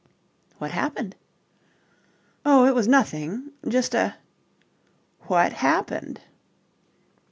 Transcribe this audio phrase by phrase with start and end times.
[0.57, 1.15] "What happened?"
[2.43, 3.51] "Oh, it was nothing.
[3.67, 4.15] Just a..."
[5.27, 6.21] "What happened?"